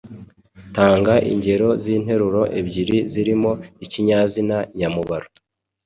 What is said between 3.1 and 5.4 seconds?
zirimo ikinyazina nyamubaro.